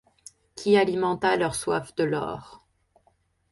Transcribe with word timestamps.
Qui 0.55 0.77
alimenta 0.77 1.35
leur 1.35 1.53
soif 1.53 1.93
de 1.93 2.03
l’or. 2.05 2.65